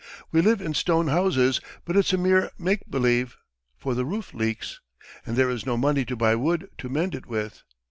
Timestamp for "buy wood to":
6.15-6.89